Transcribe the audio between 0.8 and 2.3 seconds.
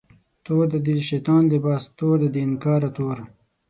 دی د شیطان لباس، تور دی